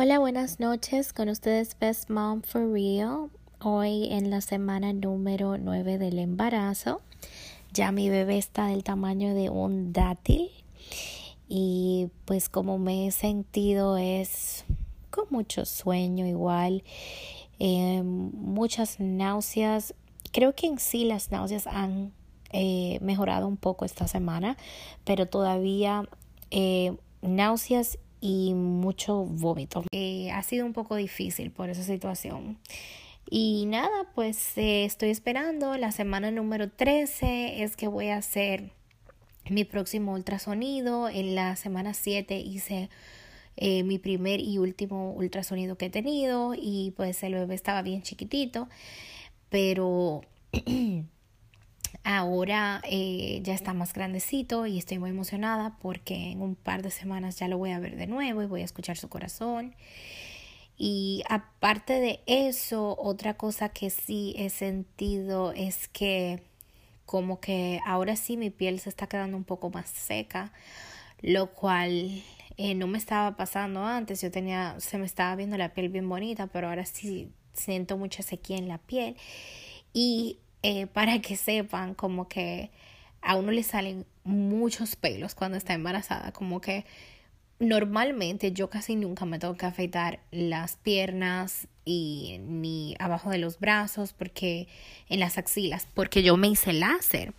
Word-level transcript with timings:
Hola, 0.00 0.20
buenas 0.20 0.60
noches. 0.60 1.12
Con 1.12 1.28
ustedes 1.28 1.76
Best 1.76 2.08
Mom 2.08 2.42
for 2.42 2.72
Real. 2.72 3.30
Hoy 3.60 4.06
en 4.12 4.30
la 4.30 4.40
semana 4.40 4.92
número 4.92 5.58
9 5.58 5.98
del 5.98 6.20
embarazo. 6.20 7.00
Ya 7.72 7.90
mi 7.90 8.08
bebé 8.08 8.38
está 8.38 8.68
del 8.68 8.84
tamaño 8.84 9.34
de 9.34 9.50
un 9.50 9.92
dátil. 9.92 10.52
Y 11.48 12.10
pues 12.26 12.48
como 12.48 12.78
me 12.78 13.08
he 13.08 13.10
sentido 13.10 13.96
es 13.96 14.64
con 15.10 15.24
mucho 15.30 15.64
sueño 15.64 16.26
igual. 16.26 16.84
Eh, 17.58 18.00
muchas 18.04 19.00
náuseas. 19.00 19.96
Creo 20.30 20.54
que 20.54 20.68
en 20.68 20.78
sí 20.78 21.06
las 21.06 21.32
náuseas 21.32 21.66
han 21.66 22.12
eh, 22.52 23.00
mejorado 23.02 23.48
un 23.48 23.56
poco 23.56 23.84
esta 23.84 24.06
semana. 24.06 24.58
Pero 25.04 25.26
todavía 25.26 26.08
eh, 26.52 26.96
náuseas 27.20 27.98
y 28.20 28.54
mucho 28.54 29.24
vómito. 29.24 29.84
Eh, 29.92 30.30
ha 30.32 30.42
sido 30.42 30.66
un 30.66 30.72
poco 30.72 30.96
difícil 30.96 31.50
por 31.50 31.70
esa 31.70 31.82
situación. 31.82 32.58
Y 33.30 33.66
nada, 33.66 34.08
pues 34.14 34.56
eh, 34.56 34.84
estoy 34.84 35.10
esperando. 35.10 35.76
La 35.76 35.92
semana 35.92 36.30
número 36.30 36.70
13 36.70 37.62
es 37.62 37.76
que 37.76 37.88
voy 37.88 38.08
a 38.08 38.16
hacer 38.16 38.70
mi 39.50 39.64
próximo 39.64 40.12
ultrasonido. 40.12 41.08
En 41.08 41.34
la 41.34 41.56
semana 41.56 41.94
7 41.94 42.38
hice 42.38 42.88
eh, 43.56 43.82
mi 43.82 43.98
primer 43.98 44.40
y 44.40 44.58
último 44.58 45.12
ultrasonido 45.12 45.76
que 45.76 45.86
he 45.86 45.90
tenido 45.90 46.54
y 46.56 46.92
pues 46.96 47.22
el 47.22 47.34
bebé 47.34 47.54
estaba 47.54 47.82
bien 47.82 48.02
chiquitito. 48.02 48.68
Pero 49.50 50.22
Ahora 52.04 52.80
eh, 52.84 53.40
ya 53.42 53.54
está 53.54 53.74
más 53.74 53.92
grandecito 53.92 54.66
y 54.66 54.78
estoy 54.78 54.98
muy 54.98 55.10
emocionada 55.10 55.76
porque 55.80 56.30
en 56.30 56.40
un 56.40 56.54
par 56.54 56.82
de 56.82 56.90
semanas 56.90 57.38
ya 57.38 57.48
lo 57.48 57.58
voy 57.58 57.72
a 57.72 57.78
ver 57.78 57.96
de 57.96 58.06
nuevo 58.06 58.42
y 58.42 58.46
voy 58.46 58.62
a 58.62 58.64
escuchar 58.64 58.96
su 58.96 59.08
corazón. 59.08 59.74
Y 60.78 61.24
aparte 61.28 61.94
de 61.94 62.20
eso, 62.26 62.96
otra 62.98 63.34
cosa 63.34 63.68
que 63.68 63.90
sí 63.90 64.34
he 64.38 64.48
sentido 64.48 65.52
es 65.52 65.88
que 65.88 66.42
como 67.04 67.40
que 67.40 67.80
ahora 67.84 68.16
sí 68.16 68.36
mi 68.36 68.50
piel 68.50 68.78
se 68.80 68.90
está 68.90 69.08
quedando 69.08 69.36
un 69.36 69.44
poco 69.44 69.70
más 69.70 69.88
seca, 69.88 70.52
lo 71.20 71.52
cual 71.52 72.22
eh, 72.58 72.74
no 72.74 72.86
me 72.86 72.98
estaba 72.98 73.36
pasando 73.36 73.84
antes. 73.84 74.20
Yo 74.20 74.30
tenía, 74.30 74.76
se 74.78 74.98
me 74.98 75.06
estaba 75.06 75.34
viendo 75.34 75.56
la 75.56 75.74
piel 75.74 75.88
bien 75.88 76.08
bonita, 76.08 76.46
pero 76.48 76.68
ahora 76.68 76.84
sí 76.86 77.32
siento 77.54 77.96
mucha 77.96 78.22
sequía 78.22 78.56
en 78.56 78.68
la 78.68 78.78
piel. 78.78 79.16
Y 79.92 80.38
eh, 80.62 80.86
para 80.86 81.20
que 81.20 81.36
sepan 81.36 81.94
como 81.94 82.28
que 82.28 82.70
a 83.22 83.36
uno 83.36 83.52
le 83.52 83.62
salen 83.62 84.06
muchos 84.24 84.96
pelos 84.96 85.34
cuando 85.34 85.56
está 85.56 85.74
embarazada, 85.74 86.32
como 86.32 86.60
que 86.60 86.84
normalmente 87.60 88.52
yo 88.52 88.70
casi 88.70 88.94
nunca 88.94 89.24
me 89.24 89.38
tengo 89.38 89.56
que 89.56 89.66
afeitar 89.66 90.20
las 90.30 90.76
piernas 90.76 91.66
y 91.84 92.38
ni 92.42 92.94
abajo 92.98 93.30
de 93.30 93.38
los 93.38 93.58
brazos 93.58 94.12
porque 94.12 94.68
en 95.08 95.20
las 95.20 95.38
axilas 95.38 95.88
porque 95.94 96.22
yo 96.22 96.36
me 96.36 96.48
hice 96.48 96.72
láser. 96.72 97.32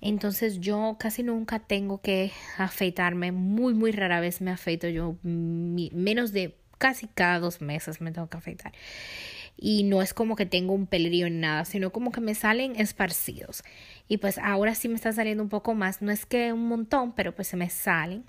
Entonces 0.00 0.60
yo 0.60 0.96
casi 0.98 1.22
nunca 1.22 1.58
tengo 1.58 2.00
que 2.00 2.30
afeitarme. 2.56 3.32
Muy 3.32 3.74
muy 3.74 3.92
rara 3.92 4.20
vez 4.20 4.40
me 4.40 4.50
afeito 4.50 4.88
yo. 4.88 5.16
Menos 5.22 6.32
de 6.32 6.56
casi 6.78 7.08
cada 7.08 7.40
dos 7.40 7.60
meses 7.60 8.00
me 8.00 8.12
tengo 8.12 8.28
que 8.28 8.36
afeitar 8.36 8.72
y 9.60 9.82
no 9.82 10.00
es 10.02 10.14
como 10.14 10.36
que 10.36 10.46
tengo 10.46 10.72
un 10.72 10.86
pelerío 10.86 11.26
en 11.26 11.40
nada, 11.40 11.64
sino 11.64 11.90
como 11.90 12.12
que 12.12 12.20
me 12.20 12.34
salen 12.34 12.76
esparcidos. 12.76 13.64
Y 14.06 14.18
pues 14.18 14.38
ahora 14.38 14.74
sí 14.74 14.88
me 14.88 14.94
está 14.94 15.12
saliendo 15.12 15.42
un 15.42 15.48
poco 15.48 15.74
más, 15.74 16.00
no 16.00 16.12
es 16.12 16.26
que 16.26 16.52
un 16.52 16.68
montón, 16.68 17.12
pero 17.12 17.34
pues 17.34 17.48
se 17.48 17.56
me 17.56 17.68
salen. 17.68 18.24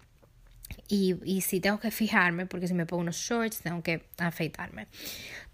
Y, 0.87 1.15
y 1.23 1.41
sí 1.41 1.59
tengo 1.59 1.79
que 1.79 1.91
fijarme 1.91 2.45
porque 2.45 2.67
si 2.67 2.73
me 2.73 2.85
pongo 2.85 3.01
unos 3.01 3.17
shorts 3.17 3.61
tengo 3.61 3.83
que 3.83 4.03
afeitarme. 4.17 4.87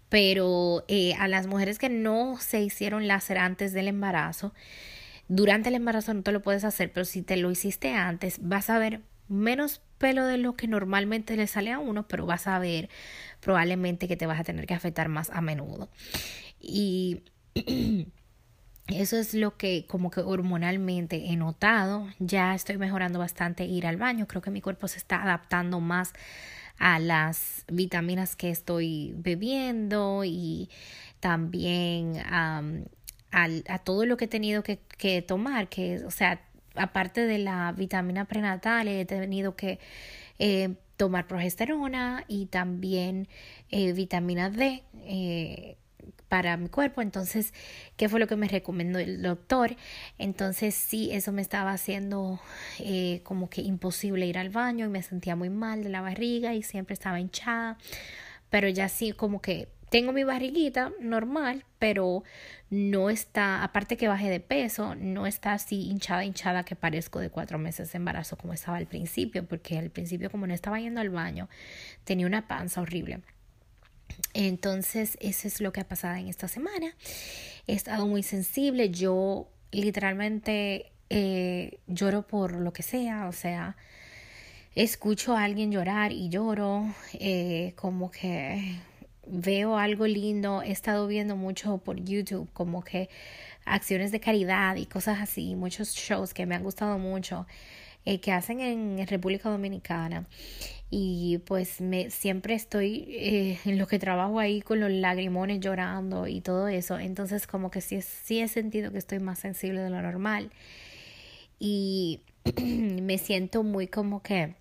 Pero 0.08 0.84
eh, 0.88 1.14
a 1.18 1.28
las 1.28 1.46
mujeres 1.46 1.78
que 1.78 1.90
no 1.90 2.38
se 2.38 2.62
hicieron 2.62 3.06
láser 3.06 3.38
antes 3.38 3.72
del 3.72 3.88
embarazo, 3.88 4.54
durante 5.28 5.68
el 5.68 5.74
embarazo 5.74 6.14
no 6.14 6.22
te 6.22 6.32
lo 6.32 6.40
puedes 6.40 6.64
hacer, 6.64 6.92
pero 6.92 7.04
si 7.04 7.22
te 7.22 7.36
lo 7.36 7.50
hiciste 7.50 7.92
antes, 7.92 8.38
vas 8.40 8.70
a 8.70 8.78
ver 8.78 9.00
menos 9.28 9.80
pelo 9.98 10.24
de 10.26 10.38
lo 10.38 10.56
que 10.56 10.68
normalmente 10.68 11.36
le 11.36 11.46
sale 11.46 11.72
a 11.72 11.78
uno, 11.78 12.06
pero 12.06 12.26
vas 12.26 12.46
a 12.46 12.58
ver 12.58 12.88
probablemente 13.40 14.08
que 14.08 14.16
te 14.16 14.26
vas 14.26 14.40
a 14.40 14.44
tener 14.44 14.66
que 14.66 14.74
afeitar 14.74 15.08
más 15.08 15.30
a 15.30 15.40
menudo. 15.40 15.88
Y 16.60 17.22
eso 18.88 19.16
es 19.16 19.34
lo 19.34 19.56
que 19.56 19.86
como 19.86 20.10
que 20.10 20.20
hormonalmente 20.20 21.26
he 21.26 21.36
notado. 21.36 22.08
Ya 22.18 22.54
estoy 22.54 22.78
mejorando 22.78 23.18
bastante 23.18 23.64
ir 23.64 23.86
al 23.86 23.96
baño. 23.96 24.26
Creo 24.26 24.42
que 24.42 24.50
mi 24.50 24.60
cuerpo 24.60 24.88
se 24.88 24.98
está 24.98 25.22
adaptando 25.22 25.80
más 25.80 26.12
a 26.78 26.98
las 26.98 27.64
vitaminas 27.68 28.36
que 28.36 28.50
estoy 28.50 29.14
bebiendo 29.16 30.22
y 30.24 30.68
también 31.20 32.18
a, 32.26 32.62
a, 33.32 33.78
todo 33.78 34.04
lo 34.06 34.16
que 34.16 34.26
he 34.26 34.28
tenido 34.28 34.62
que, 34.62 34.78
que 34.98 35.22
tomar, 35.22 35.68
que, 35.68 36.04
o 36.04 36.10
sea, 36.10 36.45
aparte 36.76 37.26
de 37.26 37.38
la 37.38 37.72
vitamina 37.72 38.24
prenatal, 38.24 38.88
he 38.88 39.04
tenido 39.04 39.56
que 39.56 39.78
eh, 40.38 40.74
tomar 40.96 41.26
progesterona 41.26 42.24
y 42.28 42.46
también 42.46 43.28
eh, 43.70 43.92
vitamina 43.92 44.50
D 44.50 44.82
eh, 45.04 45.76
para 46.28 46.56
mi 46.56 46.68
cuerpo. 46.68 47.02
Entonces, 47.02 47.52
¿qué 47.96 48.08
fue 48.08 48.20
lo 48.20 48.26
que 48.26 48.36
me 48.36 48.48
recomendó 48.48 48.98
el 48.98 49.22
doctor? 49.22 49.76
Entonces, 50.18 50.74
sí, 50.74 51.10
eso 51.12 51.32
me 51.32 51.42
estaba 51.42 51.72
haciendo 51.72 52.40
como 53.22 53.48
que 53.50 53.62
imposible 53.62 54.26
ir 54.26 54.38
al 54.38 54.50
baño 54.50 54.86
y 54.86 54.88
me 54.88 55.02
sentía 55.02 55.36
muy 55.36 55.50
mal 55.50 55.82
de 55.82 55.90
la 55.90 56.00
barriga 56.00 56.54
y 56.54 56.62
siempre 56.62 56.94
estaba 56.94 57.20
hinchada. 57.20 57.78
Pero 58.50 58.68
ya 58.68 58.88
sí, 58.88 59.12
como 59.12 59.42
que 59.42 59.68
tengo 59.88 60.12
mi 60.12 60.24
barriguita 60.24 60.92
normal, 61.00 61.64
pero 61.78 62.24
no 62.70 63.10
está, 63.10 63.62
aparte 63.62 63.96
que 63.96 64.08
bajé 64.08 64.28
de 64.30 64.40
peso, 64.40 64.94
no 64.96 65.26
está 65.26 65.52
así 65.52 65.88
hinchada, 65.88 66.24
hinchada 66.24 66.64
que 66.64 66.74
parezco 66.74 67.20
de 67.20 67.30
cuatro 67.30 67.58
meses 67.58 67.92
de 67.92 67.98
embarazo 67.98 68.36
como 68.36 68.52
estaba 68.52 68.76
al 68.76 68.86
principio, 68.86 69.46
porque 69.46 69.78
al 69.78 69.90
principio 69.90 70.30
como 70.30 70.46
no 70.46 70.54
estaba 70.54 70.80
yendo 70.80 71.00
al 71.00 71.10
baño, 71.10 71.48
tenía 72.04 72.26
una 72.26 72.48
panza 72.48 72.80
horrible. 72.80 73.20
Entonces, 74.34 75.16
eso 75.20 75.48
es 75.48 75.60
lo 75.60 75.72
que 75.72 75.80
ha 75.80 75.88
pasado 75.88 76.16
en 76.16 76.28
esta 76.28 76.48
semana. 76.48 76.94
He 77.66 77.74
estado 77.74 78.06
muy 78.06 78.22
sensible, 78.22 78.90
yo 78.90 79.48
literalmente 79.70 80.92
eh, 81.10 81.78
lloro 81.86 82.26
por 82.26 82.56
lo 82.56 82.72
que 82.72 82.82
sea, 82.82 83.28
o 83.28 83.32
sea, 83.32 83.76
escucho 84.74 85.36
a 85.36 85.44
alguien 85.44 85.70
llorar 85.70 86.12
y 86.12 86.28
lloro, 86.28 86.86
eh, 87.14 87.72
como 87.76 88.10
que 88.10 88.78
veo 89.26 89.76
algo 89.76 90.06
lindo, 90.06 90.62
he 90.62 90.72
estado 90.72 91.06
viendo 91.06 91.36
mucho 91.36 91.78
por 91.78 92.02
YouTube 92.02 92.48
como 92.52 92.82
que 92.82 93.08
acciones 93.64 94.12
de 94.12 94.20
caridad 94.20 94.76
y 94.76 94.86
cosas 94.86 95.20
así, 95.20 95.54
muchos 95.54 95.94
shows 95.94 96.32
que 96.32 96.46
me 96.46 96.54
han 96.54 96.62
gustado 96.62 96.98
mucho 96.98 97.46
eh, 98.06 98.20
que 98.20 98.30
hacen 98.30 98.60
en 98.60 99.04
República 99.06 99.50
Dominicana. 99.50 100.26
Y 100.90 101.38
pues 101.38 101.80
me 101.80 102.10
siempre 102.10 102.54
estoy 102.54 103.04
eh, 103.08 103.58
en 103.64 103.78
lo 103.78 103.88
que 103.88 103.98
trabajo 103.98 104.38
ahí 104.38 104.62
con 104.62 104.78
los 104.80 104.90
lagrimones 104.90 105.60
llorando 105.60 106.28
y 106.28 106.40
todo 106.40 106.68
eso. 106.68 106.98
Entonces 106.98 107.46
como 107.48 107.70
que 107.70 107.80
sí, 107.80 108.00
sí 108.02 108.40
he 108.40 108.48
sentido 108.48 108.92
que 108.92 108.98
estoy 108.98 109.18
más 109.18 109.40
sensible 109.40 109.80
de 109.80 109.90
lo 109.90 110.00
normal. 110.00 110.50
Y 111.58 112.20
me 112.62 113.18
siento 113.18 113.64
muy 113.64 113.88
como 113.88 114.22
que 114.22 114.54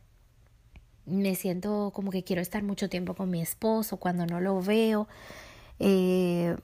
me 1.06 1.36
siento 1.36 1.92
como 1.94 2.12
que 2.12 2.24
quiero 2.24 2.42
estar 2.42 2.64
mucho 2.64 2.90
tiempo 2.90 3.14
con 3.16 3.30
mi 3.30 3.42
esposo 3.42 3.98
cuando 3.98 4.26
no 4.26 4.40
lo 4.40 4.62
veo. 4.62 5.08
Eh, 5.80 6.56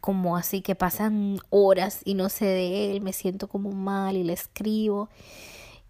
como 0.00 0.36
así 0.36 0.62
que 0.62 0.74
pasan 0.74 1.38
horas 1.50 2.00
y 2.04 2.14
no 2.14 2.28
sé 2.28 2.46
de 2.46 2.92
él, 2.92 3.00
me 3.00 3.12
siento 3.12 3.48
como 3.48 3.72
mal 3.72 4.16
y 4.16 4.24
le 4.24 4.32
escribo. 4.32 5.08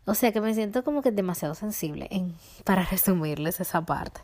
O 0.04 0.14
sea 0.14 0.32
que 0.32 0.40
me 0.40 0.54
siento 0.54 0.82
como 0.82 1.02
que 1.02 1.12
demasiado 1.12 1.54
sensible 1.54 2.08
en, 2.10 2.34
para 2.64 2.84
resumirles 2.90 3.60
esa 3.60 3.84
parte. 3.84 4.20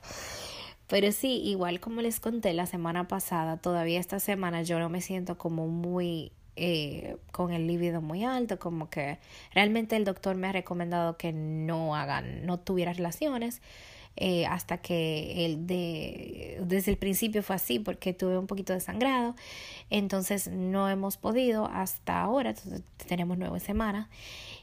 Pero 0.88 1.10
sí, 1.12 1.43
igual 1.44 1.80
como 1.80 2.01
les 2.01 2.21
conté 2.21 2.53
la 2.54 2.66
semana 2.66 3.09
pasada, 3.09 3.57
todavía 3.57 3.98
esta 3.98 4.21
semana 4.21 4.63
yo 4.63 4.78
no 4.78 4.89
me 4.89 5.01
siento 5.01 5.36
como 5.36 5.66
muy 5.66 6.33
eh, 6.58 7.16
con 7.32 7.53
el 7.53 7.66
líbido 7.66 8.00
muy 8.00 8.24
alto, 8.24 8.58
como 8.58 8.88
que 8.88 9.18
realmente 9.53 9.94
el 9.94 10.06
doctor 10.06 10.36
me 10.36 10.48
ha 10.48 10.53
recomendado 10.53 11.18
que 11.18 11.30
no 11.30 11.94
hagan, 11.94 12.47
no 12.47 12.58
tuviera 12.58 12.94
relaciones. 12.94 13.60
Eh, 14.18 14.47
hasta 14.47 14.78
que 14.78 15.44
el 15.44 15.66
de, 15.66 16.58
desde 16.62 16.91
el 16.91 16.97
principio 16.97 17.42
fue 17.42 17.56
así 17.56 17.78
porque 17.78 18.14
tuve 18.14 18.38
un 18.38 18.47
poquito 18.47 18.72
de 18.72 18.80
sangrado. 18.80 19.36
Entonces 19.91 20.48
no 20.48 20.88
hemos 20.88 21.18
podido 21.18 21.66
hasta 21.66 22.22
ahora 22.22 22.54
tenemos 23.06 23.36
nueve 23.36 23.60
semanas. 23.60 24.08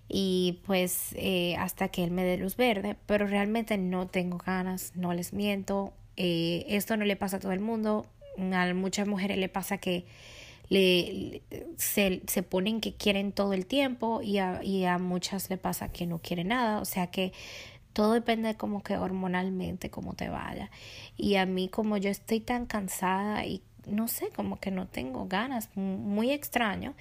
Y 0.10 0.62
pues 0.66 1.10
eh, 1.16 1.56
hasta 1.58 1.90
que 1.90 2.04
él 2.04 2.10
me 2.10 2.24
dé 2.24 2.38
luz 2.38 2.58
verde 2.58 2.98
pero 3.06 3.28
realmente 3.28 3.78
no 3.78 4.08
tengo 4.08 4.40
ganas 4.40 4.94
no 4.96 5.14
les 5.14 5.34
miento. 5.34 5.94
Esto 6.16 6.98
no 6.98 7.06
le 7.06 7.16
pasa 7.16 7.38
a 7.38 7.40
todo 7.40 7.52
el 7.52 7.60
mundo. 7.60 8.08
A 8.52 8.74
muchas 8.74 9.08
mujeres 9.08 9.38
le 9.38 9.50
pasa 9.50 9.78
que 9.78 10.06
le, 10.70 11.42
se, 11.78 12.22
se 12.28 12.44
ponen 12.44 12.82
que 12.82 12.94
quieren 12.94 13.32
todo 13.32 13.54
el 13.54 13.66
tiempo 13.66 14.22
y 14.22 14.38
a, 14.40 14.64
y 14.64 14.86
a 14.86 14.98
muchas 14.98 15.50
le 15.50 15.58
pasa 15.58 15.92
que 15.92 16.08
no 16.08 16.20
quieren 16.20 16.50
nada. 16.50 16.80
O 16.80 16.86
sea 16.86 17.08
que 17.08 17.34
todo 17.94 18.14
depende 18.14 18.56
como 18.56 18.84
que 18.84 18.98
hormonalmente 18.98 19.90
cómo 19.90 20.14
te 20.14 20.30
vaya. 20.30 20.72
Y 21.18 21.36
a 21.36 21.46
mí 21.46 21.70
como 21.70 21.98
yo 21.98 22.10
estoy 22.10 22.40
tan 22.40 22.66
cansada 22.66 23.46
y 23.46 23.62
no 23.88 24.08
sé, 24.08 24.30
como 24.36 24.60
que 24.60 24.72
no 24.72 24.88
tengo 24.88 25.28
ganas, 25.28 25.70
muy 25.76 26.32
extraño, 26.32 26.94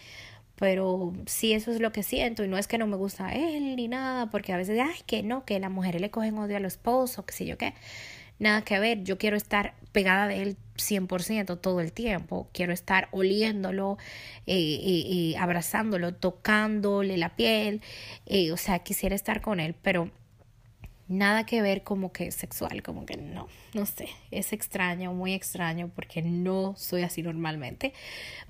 pero 0.56 1.12
sí 1.26 1.53
eso 1.53 1.70
es 1.70 1.81
lo 1.81 1.93
que 1.93 2.03
siento 2.03 2.44
y 2.44 2.49
no 2.49 2.59
es 2.59 2.67
que 2.67 2.79
no 2.79 2.87
me 2.87 2.97
gusta 2.97 3.32
él 3.32 3.76
ni 3.76 3.88
nada, 3.88 4.31
porque 4.31 4.53
a 4.53 4.56
veces, 4.56 4.79
ay, 4.81 5.00
que 5.06 5.23
no, 5.23 5.44
que 5.44 5.59
las 5.61 5.70
mujeres 5.70 6.00
le 6.00 6.11
cogen 6.11 6.38
odio 6.38 6.56
al 6.56 6.64
esposo, 6.64 7.25
que 7.25 7.35
sé 7.35 7.47
yo 7.47 7.59
qué, 7.59 7.75
nada 8.42 8.62
que 8.62 8.78
ver, 8.78 9.04
yo 9.04 9.18
quiero 9.18 9.36
estar 9.36 9.74
pegada 9.92 10.26
de 10.26 10.42
él 10.42 10.56
100% 10.76 11.60
todo 11.60 11.80
el 11.80 11.92
tiempo, 11.92 12.48
quiero 12.52 12.72
estar 12.72 13.08
oliéndolo, 13.12 13.98
eh, 14.46 14.80
eh, 14.84 15.34
abrazándolo, 15.38 16.14
tocándole 16.14 17.16
la 17.16 17.36
piel, 17.36 17.82
eh, 18.26 18.50
o 18.52 18.56
sea, 18.56 18.80
quisiera 18.80 19.14
estar 19.14 19.40
con 19.42 19.60
él, 19.60 19.74
pero 19.80 20.10
nada 21.08 21.46
que 21.46 21.62
ver 21.62 21.84
como 21.84 22.12
que 22.12 22.32
sexual, 22.32 22.82
como 22.82 23.06
que 23.06 23.16
no, 23.16 23.48
no 23.74 23.86
sé, 23.86 24.08
es 24.30 24.52
extraño, 24.52 25.12
muy 25.12 25.34
extraño 25.34 25.90
porque 25.94 26.22
no 26.22 26.74
soy 26.76 27.02
así 27.02 27.22
normalmente, 27.22 27.92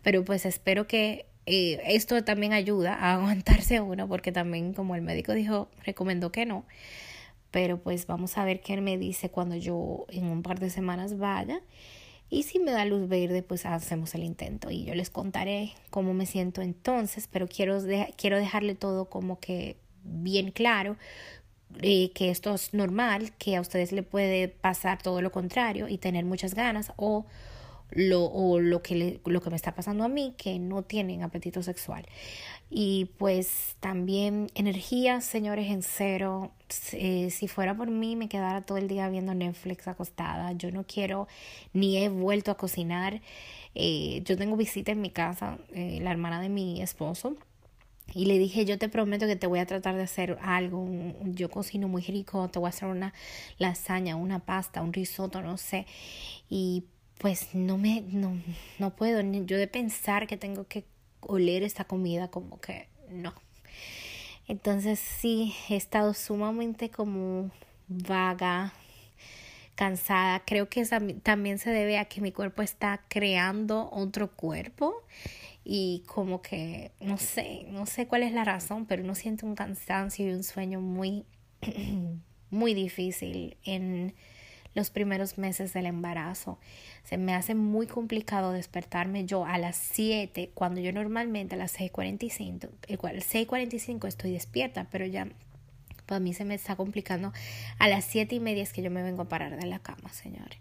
pero 0.03 0.25
pues 0.25 0.47
espero 0.47 0.87
que 0.87 1.27
eh, 1.45 1.83
esto 1.87 2.23
también 2.25 2.53
ayuda 2.53 2.95
a 2.95 3.15
aguantarse 3.15 3.81
uno 3.81 4.09
porque 4.09 4.33
también 4.33 4.73
como 4.73 4.95
el 4.95 5.03
médico 5.03 5.33
dijo, 5.33 5.69
recomendó 5.85 6.33
que 6.33 6.47
no, 6.47 6.65
pero 7.53 7.79
pues 7.79 8.07
vamos 8.09 8.37
a 8.37 8.45
ver 8.45 8.61
qué 8.61 8.81
me 8.81 8.99
dice 8.99 9.31
cuando 9.31 9.55
yo 9.55 10.07
en 10.09 10.25
un 10.25 10.43
par 10.43 10.59
de 10.59 10.71
semanas 10.71 11.19
vaya. 11.19 11.61
Y 12.29 12.45
si 12.45 12.59
me 12.59 12.73
da 12.73 12.87
luz 12.87 13.09
verde, 13.09 13.43
pues 13.43 13.67
hacemos 13.67 14.15
el 14.15 14.25
intento 14.25 14.71
y 14.71 14.85
yo 14.85 14.95
les 14.95 15.11
contaré 15.11 15.75
cómo 15.91 16.15
me 16.15 16.25
siento 16.27 16.63
entonces, 16.63 17.29
pero 17.31 17.47
quiero, 17.47 17.79
quiero 18.17 18.39
dejarle 18.39 18.75
todo 18.75 19.05
como 19.11 19.39
que 19.39 19.77
bien 20.03 20.51
claro 20.51 20.97
eh, 21.83 22.11
que 22.15 22.31
esto 22.31 22.55
es 22.55 22.73
normal, 22.73 23.33
que 23.39 23.57
a 23.57 23.61
ustedes 23.61 23.93
le 23.93 24.03
puede 24.03 24.49
pasar 24.49 25.03
todo 25.03 25.21
lo 25.21 25.31
contrario 25.31 25.89
y 25.89 25.99
tener 25.99 26.25
muchas 26.25 26.55
ganas 26.55 26.93
lo, 27.95 28.25
o 28.25 28.61
lo, 28.61 28.83
que 28.83 29.21
lo 29.25 29.41
que 29.41 29.51
me 29.51 29.57
está 29.57 29.75
pasando 29.75 30.05
a 30.05 30.09
mí, 30.09 30.35
que 30.37 30.59
no 30.59 30.83
tienen 30.83 31.23
apetito 31.23 31.63
sexual. 31.63 32.07
Y 32.71 33.11
pues 33.19 33.77
también 33.81 34.49
energía, 34.55 35.21
señores, 35.21 35.71
en 35.71 35.83
cero. 35.83 36.53
Eh, 36.93 37.31
si 37.31 37.49
fuera 37.49 37.77
por 37.77 37.91
mí, 37.91 38.17
me 38.17 38.29
quedara 38.29 38.63
todo 38.63 38.79
el 38.79 38.89
día 38.89 39.09
viendo 39.09 39.35
Netflix 39.35 39.89
acostada. 39.89 40.53
Yo 40.53 40.71
no 40.73 40.85
quiero, 40.87 41.29
ni 41.73 41.99
he 41.99 42.09
vuelto 42.09 42.51
a 42.51 42.57
cocinar. 42.57 43.21
Eh, 43.75 44.23
yo 44.25 44.37
tengo 44.37 44.57
visita 44.57 44.93
en 44.93 45.01
mi 45.01 45.11
casa, 45.11 45.59
la 45.73 46.11
hermana 46.11 46.41
de 46.41 46.49
mi 46.49 46.83
esposo 46.83 47.37
y 48.15 48.27
le 48.27 48.39
dije, 48.39 48.65
yo 48.65 48.79
te 48.79 48.89
prometo 48.89 49.27
que 49.27 49.37
te 49.37 49.47
voy 49.47 49.59
a 49.59 49.67
tratar 49.67 49.97
de 49.97 50.03
hacer 50.03 50.39
algo. 50.43 50.87
Yo 51.25 51.51
cocino 51.51 51.89
muy 51.89 52.03
rico, 52.03 52.49
te 52.49 52.59
voy 52.59 52.67
a 52.67 52.71
hacer 52.71 52.89
una 52.89 53.15
lasaña, 53.59 54.17
una 54.17 54.41
pasta, 54.41 54.83
un 54.83 54.93
risotto, 54.93 55.41
no 55.41 55.57
sé. 55.57 55.87
Y 56.51 56.85
pues 57.19 57.55
no 57.55 57.79
me, 57.79 58.03
no, 58.03 58.41
no 58.79 58.97
puedo. 58.97 59.21
Yo 59.21 59.57
de 59.57 59.69
pensar 59.69 60.27
que 60.27 60.37
tengo 60.37 60.67
que 60.67 60.85
oler 61.21 61.63
esta 61.63 61.85
comida 61.85 62.29
como 62.29 62.61
que 62.61 62.89
no. 63.11 63.35
Entonces 64.49 64.99
sí, 64.99 65.55
he 65.69 65.77
estado 65.77 66.15
sumamente 66.15 66.91
como 66.91 67.51
vaga, 67.89 68.73
cansada. 69.75 70.41
Creo 70.45 70.69
que 70.69 70.85
también 71.23 71.59
se 71.59 71.71
debe 71.71 71.99
a 71.99 72.07
que 72.07 72.21
mi 72.21 72.33
cuerpo 72.33 72.63
está 72.63 73.03
creando 73.09 73.89
otro 73.93 74.33
cuerpo 74.33 74.95
y 75.65 76.03
como 76.07 76.43
que 76.43 76.91
no 77.01 77.19
sé, 77.19 77.67
no 77.71 77.87
sé 77.87 78.07
cuál 78.07 78.25
es 78.25 78.33
la 78.33 78.45
razón, 78.45 78.87
pero 78.87 79.05
uno 79.05 79.15
siente 79.15 79.47
un 79.47 79.55
cansancio 79.55 80.29
y 80.29 80.33
un 80.33 80.43
sueño 80.43 80.81
muy, 80.81 81.25
muy 82.51 82.75
difícil 82.75 83.57
en 83.65 84.15
los 84.75 84.91
primeros 84.91 85.39
meses 85.39 85.73
del 85.73 85.87
embarazo. 85.87 86.59
Se 87.05 87.19
me 87.19 87.35
hace 87.35 87.55
muy 87.55 87.87
complicado 87.87 88.53
despertarme 88.53 89.25
yo 89.25 89.45
a 89.45 89.59
las 89.59 89.77
7, 89.77 90.51
cuando 90.55 90.81
yo 90.81 90.93
normalmente 90.93 91.55
a 91.55 91.59
las 91.59 91.79
6.45, 91.79 92.69
igual 92.89 93.17
6.45 93.17 94.09
estoy 94.09 94.33
despierta, 94.33 94.87
pero 94.91 95.07
ya 95.07 95.29
para 96.07 96.21
mí 96.21 96.35
se 96.35 96.45
me 96.45 96.55
está 96.55 96.77
complicando. 96.77 97.33
A 97.79 97.89
las 97.89 98.05
siete 98.05 98.35
y 98.35 98.41
media 98.41 98.63
es 98.63 98.73
que 98.73 98.83
yo 98.83 98.91
me 98.91 99.03
vengo 99.03 99.23
a 99.23 99.29
parar 99.29 99.59
de 99.59 99.67
la 99.67 99.79
cama, 99.79 100.13
señores. 100.13 100.59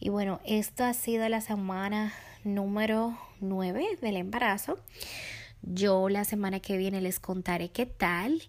Y 0.00 0.08
bueno, 0.08 0.40
esto 0.44 0.84
ha 0.84 0.94
sido 0.94 1.28
la 1.28 1.40
semana 1.40 2.12
número 2.42 3.16
9 3.40 3.98
del 4.00 4.16
embarazo. 4.16 4.78
Yo 5.62 6.08
la 6.08 6.24
semana 6.24 6.60
que 6.60 6.78
viene 6.78 7.00
les 7.02 7.20
contaré 7.20 7.68
qué 7.68 7.84
tal 7.84 8.42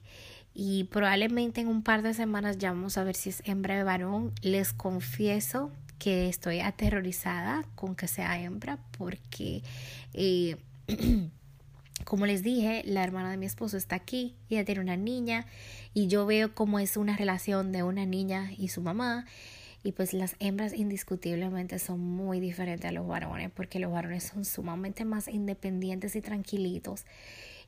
y 0.54 0.86
probablemente 0.86 1.62
en 1.62 1.68
un 1.68 1.82
par 1.82 2.02
de 2.02 2.14
semanas 2.14 2.58
ya 2.58 2.72
vamos 2.72 2.98
a 2.98 3.04
ver 3.04 3.16
si 3.16 3.30
es 3.30 3.42
hembra 3.46 3.78
de 3.78 3.84
varón. 3.84 4.34
Les 4.42 4.74
confieso 4.74 5.72
que 5.98 6.28
estoy 6.28 6.60
aterrorizada 6.60 7.64
con 7.76 7.96
que 7.96 8.08
sea 8.08 8.40
hembra 8.42 8.80
porque, 8.98 9.64
eh, 10.14 10.58
como 12.06 12.26
les 12.26 12.44
dije, 12.44 12.82
la 12.86 13.04
hermana 13.04 13.32
de 13.32 13.38
mi 13.38 13.46
esposo 13.46 13.78
está 13.78 13.96
aquí, 13.96 14.36
ella 14.50 14.66
tiene 14.66 14.82
una 14.82 14.98
niña 14.98 15.46
y 15.94 16.08
yo 16.08 16.26
veo 16.26 16.54
cómo 16.54 16.80
es 16.80 16.98
una 16.98 17.16
relación 17.16 17.72
de 17.72 17.84
una 17.84 18.06
niña 18.06 18.52
y 18.58 18.70
su 18.70 18.82
mamá 18.82 19.26
y 19.84 19.94
pues 19.94 20.14
las 20.14 20.36
hembras 20.40 20.74
indiscutiblemente 20.74 21.80
son 21.80 22.00
muy 22.00 22.40
diferentes 22.40 22.90
a 22.90 22.92
los 22.92 23.08
varones 23.08 23.52
porque 23.52 23.80
los 23.80 23.92
varones 23.92 24.24
son 24.24 24.46
sumamente 24.46 25.06
más 25.06 25.28
independientes 25.28 26.16
y 26.16 26.22
tranquilitos 26.22 27.06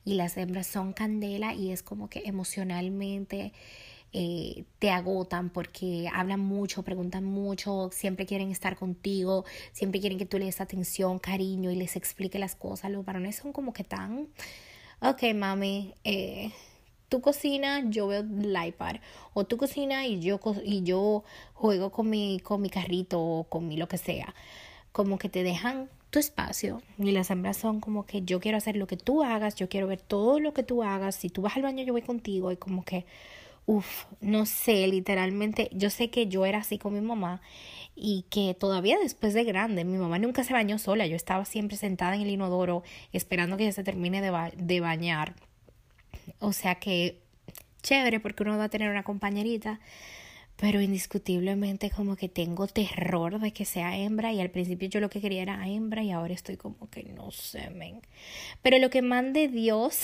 y 0.04 0.14
las 0.14 0.36
hembras 0.36 0.66
son 0.66 0.92
candela 0.92 1.54
y 1.54 1.70
es 1.70 1.82
como 1.82 2.08
que 2.08 2.22
emocionalmente 2.26 3.52
eh, 4.16 4.64
te 4.78 4.90
agotan 4.90 5.50
porque 5.50 6.08
hablan 6.12 6.38
mucho, 6.38 6.84
preguntan 6.84 7.24
mucho, 7.24 7.90
siempre 7.92 8.26
quieren 8.26 8.52
estar 8.52 8.76
contigo, 8.76 9.44
siempre 9.72 10.00
quieren 10.00 10.18
que 10.18 10.24
tú 10.24 10.38
les 10.38 10.46
des 10.46 10.60
atención, 10.60 11.18
cariño 11.18 11.72
y 11.72 11.74
les 11.74 11.96
explique 11.96 12.38
las 12.38 12.54
cosas. 12.54 12.92
Los 12.92 13.04
varones 13.04 13.34
son 13.34 13.52
como 13.52 13.72
que 13.72 13.82
tan, 13.82 14.28
ok, 15.00 15.34
mami, 15.34 15.94
eh, 16.04 16.52
tú 17.08 17.20
cocinas, 17.20 17.84
yo 17.88 18.06
veo 18.06 18.20
el 18.20 18.56
iPad, 18.66 18.96
o 19.32 19.44
tú 19.46 19.56
cocinas 19.56 20.04
y 20.06 20.20
yo, 20.20 20.38
y 20.64 20.84
yo 20.84 21.24
juego 21.52 21.90
con 21.90 22.08
mi, 22.08 22.38
con 22.38 22.62
mi 22.62 22.70
carrito 22.70 23.20
o 23.20 23.44
con 23.44 23.66
mi 23.66 23.76
lo 23.76 23.88
que 23.88 23.98
sea. 23.98 24.32
Como 24.92 25.18
que 25.18 25.28
te 25.28 25.42
dejan 25.42 25.90
tu 26.14 26.20
espacio 26.20 26.80
y 26.96 27.10
las 27.10 27.28
hembras 27.32 27.56
son 27.56 27.80
como 27.80 28.06
que 28.06 28.22
yo 28.22 28.38
quiero 28.38 28.56
hacer 28.56 28.76
lo 28.76 28.86
que 28.86 28.96
tú 28.96 29.24
hagas, 29.24 29.56
yo 29.56 29.68
quiero 29.68 29.88
ver 29.88 30.00
todo 30.00 30.38
lo 30.38 30.54
que 30.54 30.62
tú 30.62 30.84
hagas, 30.84 31.16
si 31.16 31.28
tú 31.28 31.42
vas 31.42 31.56
al 31.56 31.62
baño 31.62 31.82
yo 31.82 31.92
voy 31.92 32.02
contigo 32.02 32.52
y 32.52 32.56
como 32.56 32.84
que, 32.84 33.04
uff, 33.66 34.04
no 34.20 34.46
sé, 34.46 34.86
literalmente, 34.86 35.68
yo 35.72 35.90
sé 35.90 36.10
que 36.10 36.28
yo 36.28 36.46
era 36.46 36.58
así 36.58 36.78
con 36.78 36.94
mi 36.94 37.00
mamá 37.00 37.42
y 37.96 38.26
que 38.30 38.54
todavía 38.54 38.96
después 39.02 39.34
de 39.34 39.42
grande, 39.42 39.84
mi 39.84 39.98
mamá 39.98 40.20
nunca 40.20 40.44
se 40.44 40.52
bañó 40.52 40.78
sola, 40.78 41.04
yo 41.08 41.16
estaba 41.16 41.44
siempre 41.44 41.76
sentada 41.76 42.14
en 42.14 42.22
el 42.22 42.30
inodoro 42.30 42.84
esperando 43.12 43.56
que 43.56 43.64
ella 43.64 43.72
se 43.72 43.82
termine 43.82 44.20
de, 44.20 44.52
de 44.56 44.80
bañar. 44.80 45.34
O 46.38 46.52
sea 46.52 46.76
que 46.76 47.22
chévere 47.82 48.20
porque 48.20 48.44
uno 48.44 48.56
va 48.56 48.64
a 48.64 48.68
tener 48.68 48.88
una 48.88 49.02
compañerita, 49.02 49.80
pero 50.56 50.80
indiscutiblemente 50.80 51.90
como 51.90 52.16
que 52.16 52.28
tengo 52.28 52.66
terror 52.66 53.40
de 53.40 53.52
que 53.52 53.64
sea 53.64 53.96
hembra 53.98 54.32
y 54.32 54.40
al 54.40 54.50
principio 54.50 54.88
yo 54.88 55.00
lo 55.00 55.10
que 55.10 55.20
quería 55.20 55.42
era 55.42 55.68
hembra 55.68 56.02
y 56.02 56.10
ahora 56.10 56.32
estoy 56.32 56.56
como 56.56 56.88
que 56.90 57.02
no 57.02 57.30
sé, 57.32 57.70
men. 57.70 58.00
Pero 58.62 58.78
lo 58.78 58.90
que 58.90 59.02
mande 59.02 59.48
Dios, 59.48 59.98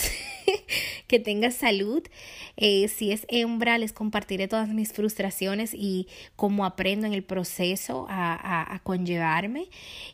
que 1.06 1.20
tenga 1.20 1.50
salud, 1.50 2.02
eh, 2.56 2.88
si 2.88 3.12
es 3.12 3.26
hembra 3.28 3.78
les 3.78 3.92
compartiré 3.92 4.48
todas 4.48 4.68
mis 4.68 4.92
frustraciones 4.92 5.72
y 5.72 6.08
cómo 6.36 6.64
aprendo 6.64 7.06
en 7.06 7.14
el 7.14 7.22
proceso 7.22 8.06
a, 8.08 8.34
a, 8.34 8.74
a 8.74 8.78
conllevarme 8.80 9.68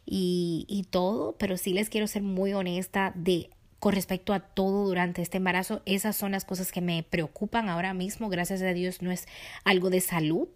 y, 0.04 0.66
y 0.68 0.84
todo, 0.84 1.34
pero 1.38 1.56
sí 1.56 1.72
les 1.72 1.88
quiero 1.88 2.06
ser 2.06 2.22
muy 2.22 2.52
honesta 2.52 3.12
de 3.14 3.50
con 3.78 3.92
respecto 3.92 4.32
a 4.32 4.40
todo 4.40 4.86
durante 4.86 5.22
este 5.22 5.36
embarazo. 5.36 5.82
Esas 5.84 6.16
son 6.16 6.32
las 6.32 6.44
cosas 6.44 6.72
que 6.72 6.80
me 6.80 7.02
preocupan 7.02 7.68
ahora 7.68 7.94
mismo. 7.94 8.28
Gracias 8.28 8.62
a 8.62 8.72
Dios 8.72 9.02
no 9.02 9.10
es 9.10 9.26
algo 9.64 9.90
de 9.90 10.00
salud, 10.00 10.48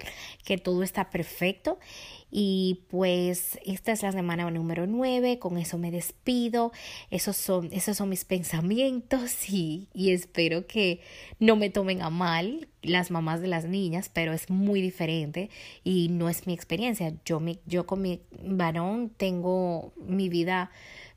que 0.44 0.58
todo 0.58 0.82
está 0.82 1.10
perfecto. 1.10 1.78
Y 2.30 2.84
pues 2.88 3.58
esta 3.64 3.92
es 3.92 4.02
la 4.02 4.12
semana 4.12 4.48
número 4.50 4.86
9, 4.86 5.38
con 5.38 5.58
eso 5.58 5.78
me 5.78 5.90
despido. 5.90 6.72
Esos 7.10 7.36
son, 7.36 7.70
esos 7.72 7.96
son 7.96 8.08
mis 8.08 8.24
pensamientos 8.24 9.48
y, 9.50 9.88
y 9.92 10.10
espero 10.10 10.66
que 10.66 11.00
no 11.38 11.56
me 11.56 11.70
tomen 11.70 12.02
a 12.02 12.10
mal 12.10 12.68
las 12.82 13.10
mamás 13.10 13.40
de 13.40 13.48
las 13.48 13.66
niñas, 13.66 14.10
pero 14.12 14.32
es 14.32 14.48
muy 14.48 14.80
diferente 14.80 15.50
y 15.84 16.08
no 16.08 16.28
es 16.28 16.46
mi 16.46 16.54
experiencia. 16.54 17.12
Yo, 17.24 17.40
mi, 17.40 17.58
yo 17.66 17.86
con 17.86 18.00
mi 18.00 18.20
varón 18.42 19.10
tengo 19.10 19.92
mi 19.96 20.28
vida 20.28 20.70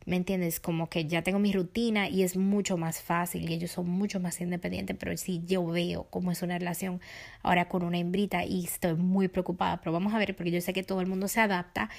¿me 0.06 0.16
entiendes? 0.16 0.60
Como 0.60 0.90
que 0.90 1.06
ya 1.06 1.22
tengo 1.22 1.40
mi 1.40 1.52
rutina 1.52 2.10
y 2.10 2.24
es 2.24 2.38
mucho 2.38 2.78
más 2.78 3.02
fácil 3.02 3.50
y 3.50 3.54
ellos 3.54 3.72
son 3.72 3.90
mucho 3.90 4.20
más 4.20 4.40
independientes, 4.42 4.96
pero 5.00 5.16
sí 5.18 5.42
yo 5.46 5.66
veo 5.66 6.04
cómo 6.10 6.32
es 6.32 6.42
una 6.42 6.58
relación 6.58 7.02
ahora 7.42 7.70
con 7.70 7.84
una 7.84 7.98
hembrita 7.98 8.46
y 8.46 8.66
estoy 8.66 8.96
muy 8.96 9.28
preocupada, 9.28 9.78
pero 9.78 9.92
vamos 9.92 10.14
a 10.14 10.18
ver 10.18 10.36
porque 10.36 10.52
yo 10.52 10.62
sé 10.62 10.74
que 10.74 10.84
todo 10.84 11.02
el 11.02 11.08
mundo 11.08 11.28
se 11.28 11.42
adapta 11.42 11.90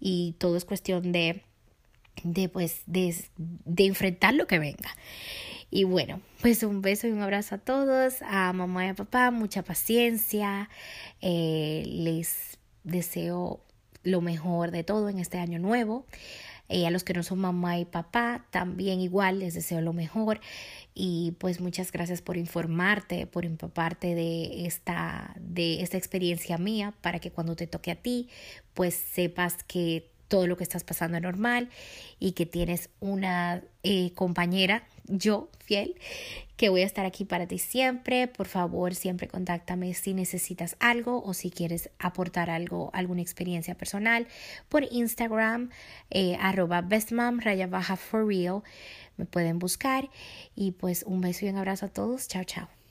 y 0.00 0.34
todo 0.38 0.56
es 0.56 0.64
cuestión 0.64 1.12
de 1.12 1.42
de 2.24 2.48
pues 2.48 2.82
de, 2.86 3.14
de 3.38 3.86
enfrentar 3.86 4.34
lo 4.34 4.46
que 4.46 4.58
venga. 4.58 4.94
Y 5.70 5.84
bueno, 5.84 6.20
pues 6.42 6.62
un 6.62 6.82
beso 6.82 7.06
y 7.06 7.12
un 7.12 7.22
abrazo 7.22 7.54
a 7.54 7.58
todos, 7.58 8.20
a 8.22 8.52
mamá 8.52 8.84
y 8.86 8.88
a 8.90 8.94
papá, 8.94 9.30
mucha 9.30 9.62
paciencia. 9.62 10.68
Eh, 11.22 11.84
les 11.86 12.58
deseo 12.84 13.64
lo 14.02 14.20
mejor 14.20 14.70
de 14.70 14.84
todo 14.84 15.08
en 15.08 15.18
este 15.18 15.38
año 15.38 15.58
nuevo. 15.58 16.04
Eh, 16.72 16.86
a 16.86 16.90
los 16.90 17.04
que 17.04 17.12
no 17.12 17.22
son 17.22 17.38
mamá 17.38 17.78
y 17.78 17.84
papá, 17.84 18.46
también 18.50 18.98
igual 19.00 19.40
les 19.40 19.52
deseo 19.52 19.82
lo 19.82 19.92
mejor. 19.92 20.40
Y 20.94 21.32
pues 21.38 21.60
muchas 21.60 21.92
gracias 21.92 22.22
por 22.22 22.38
informarte, 22.38 23.26
por 23.26 23.44
empaparte 23.44 24.14
de 24.14 24.64
esta, 24.64 25.34
de 25.38 25.82
esta 25.82 25.98
experiencia 25.98 26.56
mía, 26.56 26.94
para 27.02 27.18
que 27.18 27.30
cuando 27.30 27.56
te 27.56 27.66
toque 27.66 27.90
a 27.90 27.96
ti, 27.96 28.30
pues 28.72 28.94
sepas 28.94 29.62
que 29.64 30.08
todo 30.28 30.46
lo 30.46 30.56
que 30.56 30.64
estás 30.64 30.82
pasando 30.82 31.18
es 31.18 31.22
normal 31.22 31.68
y 32.18 32.32
que 32.32 32.46
tienes 32.46 32.88
una 33.00 33.62
eh, 33.82 34.12
compañera, 34.14 34.82
yo 35.06 35.48
fiel, 35.58 35.96
que 36.56 36.68
voy 36.68 36.82
a 36.82 36.86
estar 36.86 37.06
aquí 37.06 37.24
para 37.24 37.46
ti 37.46 37.58
siempre. 37.58 38.28
Por 38.28 38.46
favor, 38.46 38.94
siempre 38.94 39.28
contáctame 39.28 39.94
si 39.94 40.14
necesitas 40.14 40.76
algo 40.80 41.22
o 41.22 41.34
si 41.34 41.50
quieres 41.50 41.90
aportar 41.98 42.50
algo, 42.50 42.90
alguna 42.92 43.22
experiencia 43.22 43.74
personal 43.74 44.26
por 44.68 44.84
Instagram, 44.90 45.70
eh, 46.10 46.36
arroba 46.40 46.82
bestmom, 46.82 47.40
raya 47.40 47.66
baja 47.66 47.96
for 47.96 48.26
real. 48.26 48.62
Me 49.16 49.24
pueden 49.24 49.58
buscar 49.58 50.08
y 50.54 50.72
pues 50.72 51.04
un 51.04 51.20
beso 51.20 51.46
y 51.46 51.48
un 51.48 51.56
abrazo 51.56 51.86
a 51.86 51.88
todos. 51.88 52.28
Chao, 52.28 52.44
chao. 52.44 52.81